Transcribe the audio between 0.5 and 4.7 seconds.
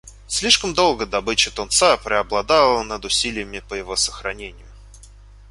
долго добыча тунца преобладала над усилиями по его сохранению.